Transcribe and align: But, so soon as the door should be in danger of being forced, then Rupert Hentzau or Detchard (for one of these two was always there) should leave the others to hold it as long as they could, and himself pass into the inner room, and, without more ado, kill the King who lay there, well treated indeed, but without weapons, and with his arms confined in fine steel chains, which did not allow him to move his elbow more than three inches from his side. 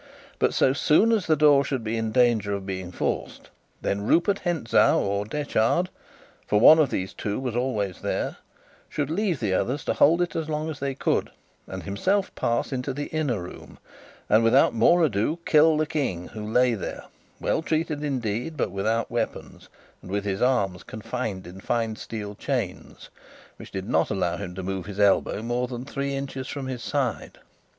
But, 0.39 0.55
so 0.55 0.73
soon 0.73 1.11
as 1.11 1.27
the 1.27 1.35
door 1.35 1.63
should 1.63 1.83
be 1.83 1.95
in 1.95 2.11
danger 2.11 2.53
of 2.55 2.65
being 2.65 2.91
forced, 2.91 3.51
then 3.83 4.01
Rupert 4.07 4.39
Hentzau 4.39 4.97
or 4.97 5.25
Detchard 5.25 5.89
(for 6.47 6.59
one 6.59 6.79
of 6.79 6.89
these 6.89 7.13
two 7.13 7.39
was 7.39 7.55
always 7.55 8.01
there) 8.01 8.37
should 8.89 9.11
leave 9.11 9.39
the 9.39 9.53
others 9.53 9.85
to 9.85 9.93
hold 9.93 10.23
it 10.23 10.35
as 10.35 10.49
long 10.49 10.71
as 10.71 10.79
they 10.79 10.95
could, 10.95 11.29
and 11.67 11.83
himself 11.83 12.33
pass 12.33 12.73
into 12.73 12.93
the 12.95 13.09
inner 13.09 13.43
room, 13.43 13.77
and, 14.27 14.43
without 14.43 14.73
more 14.73 15.05
ado, 15.05 15.37
kill 15.45 15.77
the 15.77 15.85
King 15.85 16.29
who 16.29 16.51
lay 16.51 16.73
there, 16.73 17.03
well 17.39 17.61
treated 17.61 18.03
indeed, 18.03 18.57
but 18.57 18.71
without 18.71 19.11
weapons, 19.11 19.69
and 20.01 20.09
with 20.09 20.25
his 20.25 20.41
arms 20.41 20.81
confined 20.81 21.45
in 21.45 21.61
fine 21.61 21.95
steel 21.95 22.33
chains, 22.33 23.11
which 23.57 23.69
did 23.69 23.87
not 23.87 24.09
allow 24.09 24.35
him 24.37 24.55
to 24.55 24.63
move 24.63 24.87
his 24.87 24.99
elbow 24.99 25.43
more 25.43 25.67
than 25.67 25.85
three 25.85 26.15
inches 26.15 26.47
from 26.47 26.65
his 26.65 26.81
side. 26.81 27.37